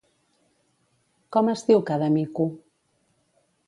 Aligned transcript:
Com 1.37 1.53
es 1.55 1.63
diu 1.71 1.87
cada 1.93 2.11
mico? 2.19 2.51